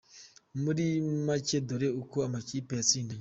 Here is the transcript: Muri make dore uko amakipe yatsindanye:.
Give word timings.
Muri 0.63 0.85
make 1.25 1.57
dore 1.67 1.87
uko 2.01 2.15
amakipe 2.27 2.71
yatsindanye:. 2.79 3.09